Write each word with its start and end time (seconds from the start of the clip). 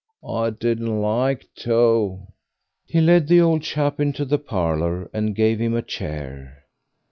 "I 0.27 0.49
didn't 0.49 0.99
like 0.99 1.45
to." 1.57 2.25
He 2.87 2.99
led 3.01 3.27
the 3.27 3.39
old 3.39 3.61
chap 3.61 3.99
into 3.99 4.25
the 4.25 4.39
parlour 4.39 5.07
and 5.13 5.35
gave 5.35 5.59
him 5.59 5.75
a 5.75 5.83
chair. 5.83 6.63